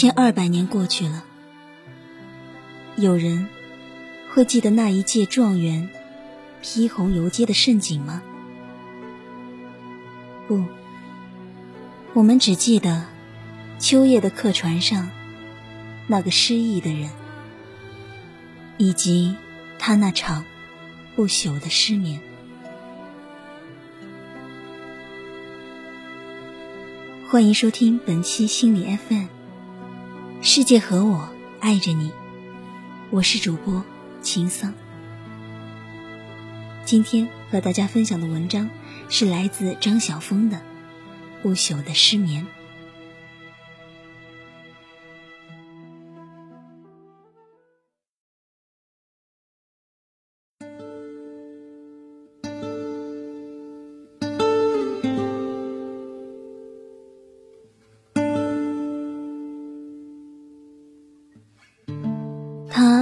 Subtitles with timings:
[0.00, 1.22] 千二百年过去了，
[2.96, 3.46] 有人
[4.30, 5.90] 会记得那一届状元
[6.62, 8.22] 披红游街的盛景吗？
[10.48, 10.64] 不，
[12.14, 13.04] 我们只记得
[13.78, 15.10] 秋夜的客船上
[16.06, 17.10] 那个失意的人，
[18.78, 19.36] 以及
[19.78, 20.46] 他那场
[21.14, 22.18] 不朽的失眠。
[27.28, 29.39] 欢迎收听本期心理 FM。
[30.52, 31.28] 世界和我
[31.60, 32.10] 爱着你，
[33.10, 33.84] 我是主播
[34.20, 34.74] 秦桑。
[36.84, 38.68] 今天和大家分享的文章
[39.08, 40.56] 是来自张晓峰的
[41.40, 42.44] 《不朽的失眠》。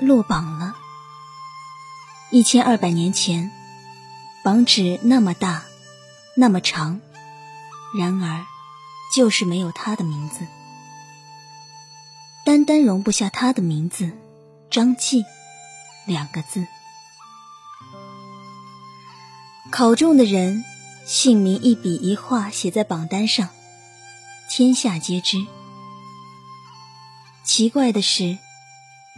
[0.00, 0.76] 落榜了。
[2.30, 3.50] 一千二百年前，
[4.42, 5.64] 榜纸那么大，
[6.36, 7.00] 那么长，
[7.98, 8.46] 然而
[9.14, 10.46] 就是没有他的名字，
[12.44, 14.12] 单单容不下他的名字
[14.70, 15.24] “张继”
[16.06, 16.66] 两个字。
[19.72, 20.64] 考中的人
[21.04, 23.48] 姓名一笔一画写在榜单上，
[24.48, 25.44] 天下皆知。
[27.44, 28.38] 奇怪的是。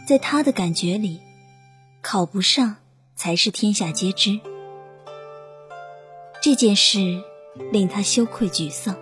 [0.07, 1.21] 在他的感觉里，
[2.01, 2.75] 考不上
[3.15, 4.39] 才是天下皆知。
[6.41, 7.23] 这件事
[7.71, 8.97] 令他羞愧沮丧。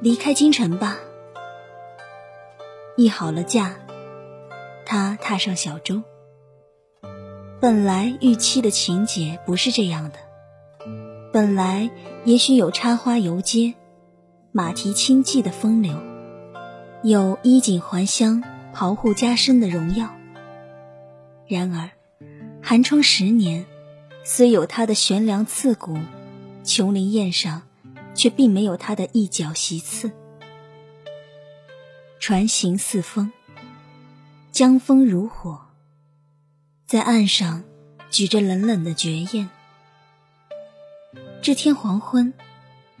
[0.00, 0.98] 离开京城吧。
[2.96, 3.74] 议好了价，
[4.86, 6.02] 他踏上小舟。
[7.60, 10.18] 本来预期的情节不是这样的。
[11.32, 11.90] 本来
[12.24, 13.74] 也许有插花游街、
[14.52, 16.13] 马蹄轻骑的风流。
[17.06, 18.42] 有衣锦还乡、
[18.72, 20.08] 袍护加身的荣耀。
[21.46, 21.90] 然而，
[22.62, 23.66] 寒窗十年，
[24.24, 25.98] 虽有他的悬梁刺骨，
[26.64, 27.60] 琼林宴上
[28.14, 30.12] 却并没有他的一角席次。
[32.18, 33.30] 船行似风，
[34.50, 35.60] 江风如火，
[36.86, 37.64] 在岸上
[38.08, 39.50] 举着冷冷的绝艳。
[41.42, 42.32] 这天黄昏，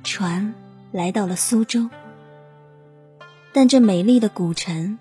[0.02, 0.52] 船
[0.92, 1.88] 来到了苏州。
[3.56, 4.98] 但这美丽的古城，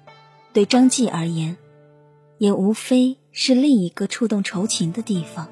[0.54, 1.58] 对张继而言，
[2.38, 5.50] 也无非是另一个触动愁情的地方。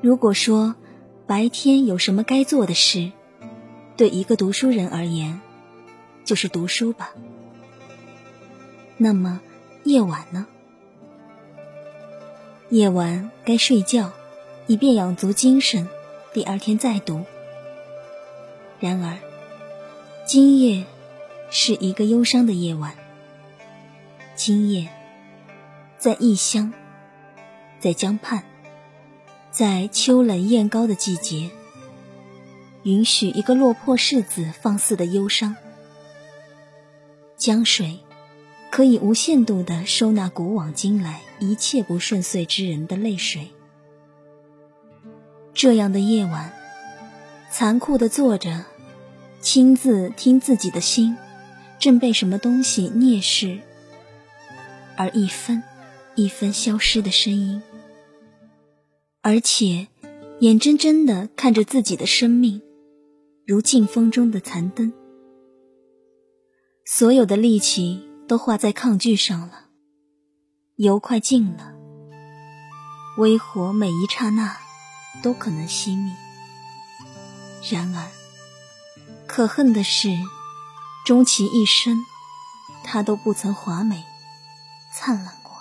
[0.00, 0.74] 如果说
[1.26, 3.12] 白天有什么该做的事，
[3.94, 5.38] 对一个读书人而言，
[6.24, 7.10] 就是读书吧。
[8.96, 9.42] 那么
[9.82, 10.46] 夜晚呢？
[12.70, 14.12] 夜晚该睡觉，
[14.66, 15.86] 以便养足精神，
[16.32, 17.22] 第二天再读。
[18.80, 19.33] 然而。
[20.26, 20.86] 今夜
[21.50, 22.94] 是一个忧伤的夜晚。
[24.34, 24.88] 今夜，
[25.98, 26.72] 在异乡，
[27.78, 28.42] 在江畔，
[29.50, 31.50] 在秋冷雁高的季节，
[32.84, 35.54] 允许一个落魄世子放肆的忧伤。
[37.36, 37.98] 江水
[38.70, 43.50] 可以无限度的收纳古往今来一切不顺遂之人的泪水。
[45.52, 46.50] 这样的夜晚，
[47.50, 48.64] 残酷的坐着。
[49.44, 51.14] 亲自听自己的心，
[51.78, 53.60] 正被什么东西蔑视，
[54.96, 55.62] 而一分
[56.14, 57.62] 一分消失的声音，
[59.20, 59.86] 而且
[60.40, 62.62] 眼睁睁的看着自己的生命
[63.46, 64.90] 如劲风中的残灯，
[66.86, 69.66] 所有的力气都花在抗拒上了，
[70.76, 71.74] 油快尽了，
[73.18, 74.56] 微火每一刹那
[75.22, 76.14] 都可能熄灭，
[77.70, 78.23] 然而。
[79.26, 80.16] 可恨的是，
[81.04, 82.04] 终其一生，
[82.84, 84.04] 他都不曾华美
[84.92, 85.52] 灿烂过。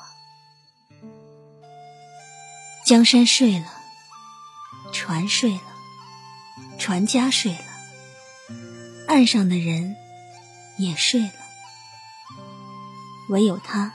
[2.86, 3.66] 江山睡了，
[4.92, 5.62] 船睡了，
[6.78, 7.66] 船家睡了，
[9.08, 9.96] 岸上的人
[10.78, 11.34] 也睡了，
[13.30, 13.94] 唯有他，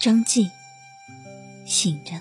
[0.00, 0.50] 张继
[1.66, 2.20] 醒着。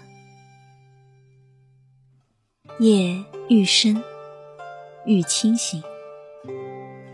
[2.79, 4.03] 夜愈深，
[5.05, 5.81] 愈清醒。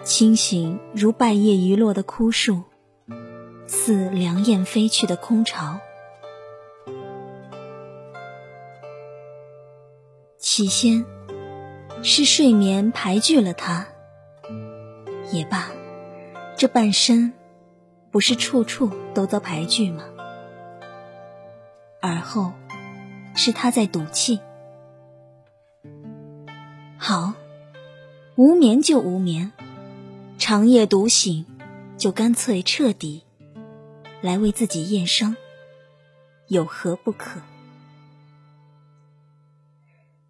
[0.10, 2.64] 清醒如半夜遗落的枯树，
[3.68, 5.80] 似凉雁飞去的空巢。
[10.40, 11.06] 起先
[12.02, 13.86] 是睡眠排拒了他，
[15.32, 15.70] 也罢，
[16.58, 17.32] 这半生
[18.10, 20.06] 不是处处都遭排拒吗？
[22.02, 22.52] 而后
[23.36, 24.40] 是他在赌气。
[26.98, 27.36] 好。
[28.36, 29.52] 无眠就无眠，
[30.50, 31.46] 长夜独醒，
[31.96, 33.22] 就干脆彻底
[34.20, 35.36] 来为自己验伤，
[36.48, 37.42] 有何不可？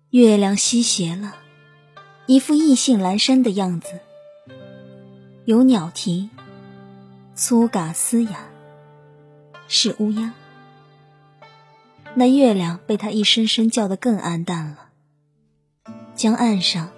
[0.10, 1.36] 月亮西斜了，
[2.26, 4.02] 一副意兴阑珊的样子。
[5.46, 6.30] 有鸟啼，
[7.34, 8.50] 粗嘎嘶哑，
[9.70, 10.34] 是乌鸦。
[12.14, 14.90] 那月亮被他一声声叫得更暗淡了。
[16.14, 16.92] 江岸上，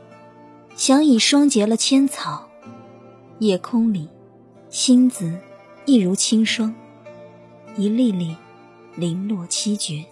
[0.76, 2.48] 响已霜结了千草；
[3.42, 4.08] 夜空里，
[4.70, 5.40] 星子
[5.86, 6.76] 一如清霜，
[7.76, 8.36] 一粒粒
[8.96, 10.06] 零落七绝。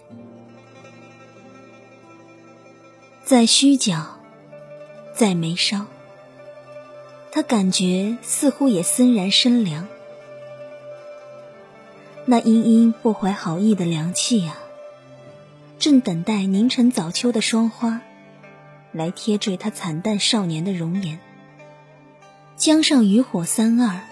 [3.22, 4.18] 在虚角，
[5.14, 5.86] 在眉梢，
[7.30, 9.86] 他感觉似乎也森然生凉。
[12.24, 14.58] 那殷殷不怀好意的凉气啊，
[15.78, 18.00] 正等待凝成早秋的霜花，
[18.90, 21.20] 来贴缀他惨淡少年的容颜。
[22.60, 24.02] 江上渔火三二，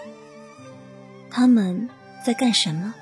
[1.29, 1.87] 他们
[2.25, 2.95] 在干什么？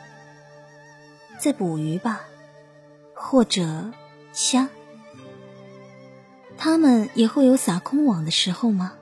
[1.40, 2.24] 在捕鱼吧，
[3.14, 3.94] 或者
[4.34, 4.68] 虾。
[6.58, 8.96] 他们也会有撒空网的时候吗？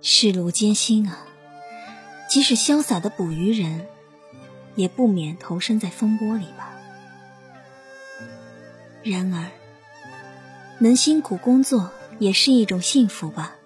[0.00, 1.18] 世路艰辛啊，
[2.30, 3.88] 即使潇洒的捕鱼人，
[4.74, 6.72] 也不免投身在风波里吧。
[9.02, 9.50] 然而，
[10.78, 13.56] 能辛苦工作也是一种幸福吧。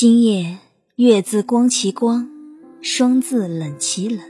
[0.00, 0.58] 今夜
[0.94, 2.30] 月自光其光，
[2.80, 4.20] 霜自冷其冷。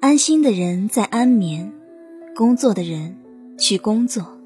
[0.00, 1.72] 安心的人在安眠，
[2.32, 3.16] 工作的人
[3.58, 4.38] 去工作。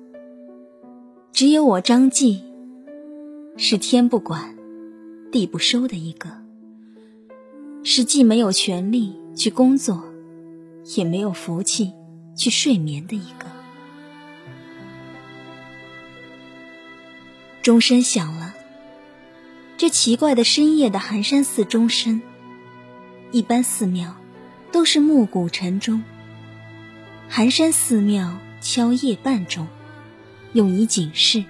[1.35, 2.43] 只有我张继，
[3.59, 4.57] 是天不管，
[5.31, 6.31] 地不收的一个，
[7.85, 10.03] 是既没有权利去工作，
[10.97, 11.93] 也没有福气
[12.35, 13.45] 去睡眠的一个。
[17.61, 18.50] 钟声响了，
[19.81, 22.21] 这奇怪的深夜的寒山寺钟声，
[23.33, 24.15] 一般寺庙
[24.71, 26.03] 都是暮鼓晨钟，
[27.31, 29.67] 寒山寺庙敲夜半钟。
[30.53, 31.43] 用以警示。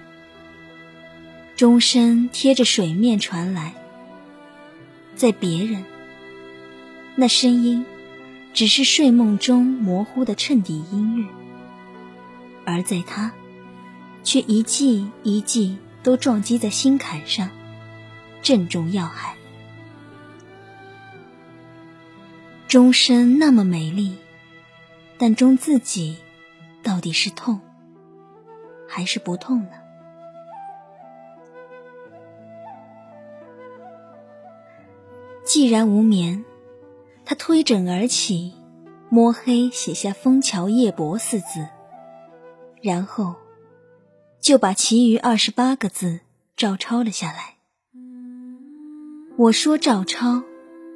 [1.57, 3.73] 钟声贴着水面传来，
[5.13, 5.83] 在别人，
[7.17, 7.85] 那声音
[8.53, 11.25] 只是睡梦中模糊的衬底音乐；
[12.63, 13.33] 而在他，
[14.23, 17.49] 却一记一记都撞击在心坎上，
[18.41, 19.35] 正中要害。
[22.67, 24.17] 钟声那么美丽，
[25.17, 26.17] 但钟自己
[26.81, 27.59] 到底是痛。
[28.87, 29.71] 还是不痛呢？
[35.45, 36.43] 既然无眠，
[37.23, 38.53] 他推枕而起，
[39.07, 41.67] 摸黑写下“枫桥夜泊”四字，
[42.81, 43.35] 然后
[44.41, 46.19] 就把其余二十八个字
[46.57, 47.55] 照抄了下来。
[49.41, 50.43] 我说照抄，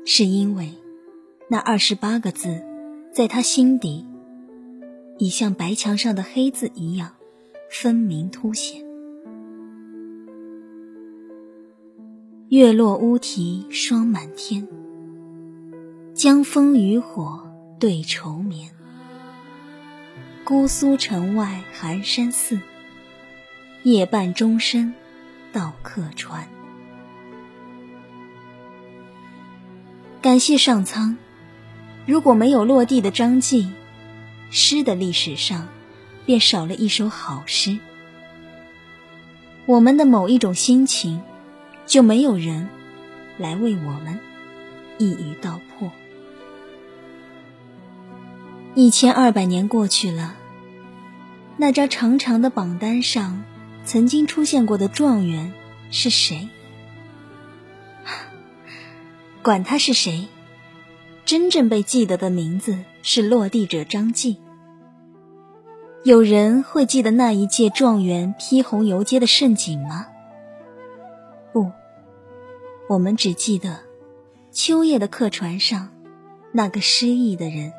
[0.05, 0.75] 是因为
[1.49, 2.63] 那二十八个字
[3.11, 4.05] 在他心底，
[5.17, 7.13] 已像白墙上的黑字一样。
[7.71, 8.85] 分明凸显，
[12.49, 14.67] 月落乌啼霜满天，
[16.13, 18.69] 江枫渔火对愁眠。
[20.43, 22.59] 姑苏城外寒山寺，
[23.81, 24.93] 夜半钟声
[25.51, 26.47] 到客船。
[30.25, 31.17] 感谢上苍，
[32.07, 33.69] 如果没有落地的张继，
[34.49, 35.67] 诗的历史上。
[36.25, 37.77] 便少了一首好诗。
[39.67, 41.21] 我们的某一种心情，
[41.85, 42.67] 就没有人
[43.37, 44.19] 来为我们
[44.97, 45.91] 一语道破。
[48.73, 50.33] 一千二百年过去了，
[51.57, 53.43] 那张长长的榜单上
[53.83, 55.53] 曾经出现过的状元
[55.91, 56.49] 是谁？
[59.45, 60.27] 管他是谁，
[61.23, 64.37] 真正被记得的名字是落地者张继。
[66.03, 70.07] 有人会记得那一届状元披红游街的盛景吗？
[71.53, 71.71] 不，
[72.89, 73.81] 我们只记得
[74.51, 75.89] 秋夜的客船上
[76.51, 77.71] 那个失意的人，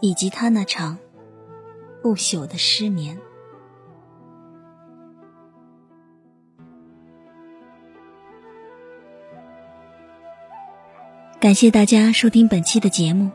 [0.00, 0.98] 以及他那场
[2.02, 3.18] 不朽的失眠。
[11.44, 13.30] 感谢大家收听本期的节目。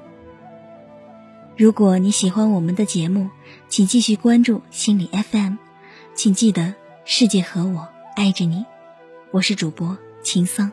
[1.55, 3.29] 如果你喜欢我们的节目，
[3.67, 5.57] 请继续关注心理 FM，
[6.15, 6.73] 请记得
[7.05, 8.65] 世界和我爱着你。
[9.29, 10.71] 我是主播秦桑。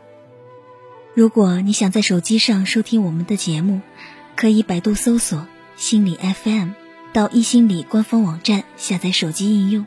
[1.13, 3.83] 如果你想在手机上收听我们的节目，
[4.35, 6.71] 可以百度搜索心理 FM
[7.13, 9.85] 到一心理官方网站下载手机应用，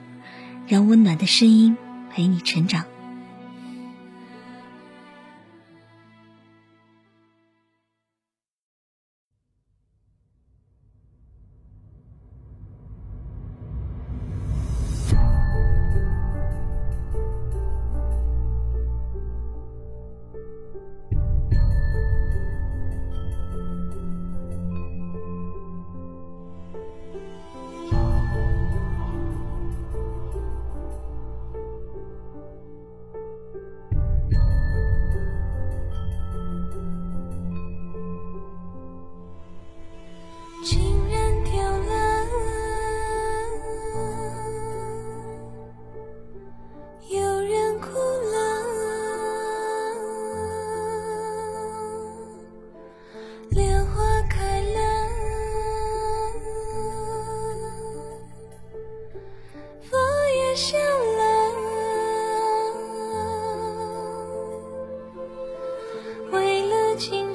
[0.68, 1.76] 让温暖的声音
[2.12, 2.86] 陪你成长。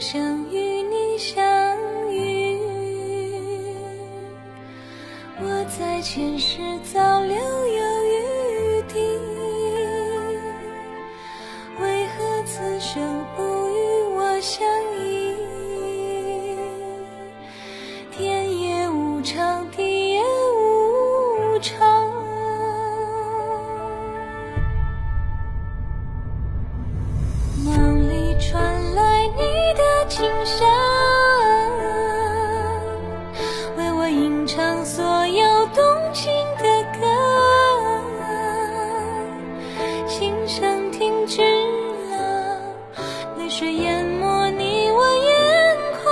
[0.07, 0.21] 想
[0.53, 1.43] 与你相
[2.13, 2.59] 遇。
[5.41, 6.59] 我在前世
[6.93, 7.14] 在
[43.57, 46.11] 水淹没你我眼眶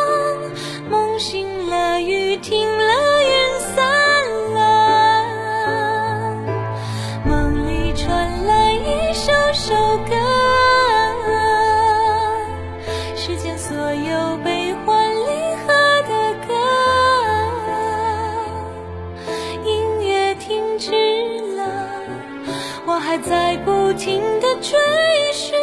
[0.88, 2.84] 梦醒了雨停了
[3.24, 3.84] 云散
[4.54, 4.58] 了。
[7.24, 9.74] 梦里传来一首首
[10.08, 10.14] 歌
[13.16, 15.72] 世间所有悲欢离合
[16.06, 16.12] 的
[16.46, 16.54] 歌。
[19.64, 20.92] 音乐停止
[21.56, 21.60] 了
[22.86, 24.78] 我还在不停的追
[25.32, 25.58] 寻